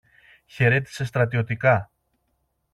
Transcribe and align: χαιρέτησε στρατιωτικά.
χαιρέτησε 0.45 1.05
στρατιωτικά. 1.05 1.91